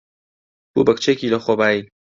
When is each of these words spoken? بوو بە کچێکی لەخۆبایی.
بوو 0.73 0.85
بە 0.87 0.93
کچێکی 0.97 1.31
لەخۆبایی. 1.33 1.79